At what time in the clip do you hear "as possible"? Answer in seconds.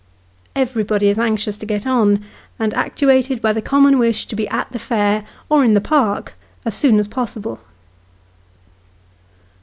6.97-7.59